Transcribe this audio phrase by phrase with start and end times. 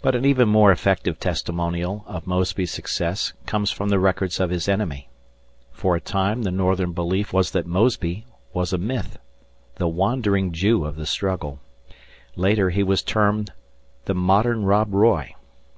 [0.00, 4.70] But an even more effective testimonial of Mosby's success comes from the records of his
[4.70, 5.10] enemy.
[5.70, 9.18] For a time the Northern belief was that "Mosby" was a myth,
[9.74, 11.60] the "Wandering Jew" of the struggle.
[12.36, 13.52] Later, he was termed
[14.06, 15.34] the "Modern Rob Roy."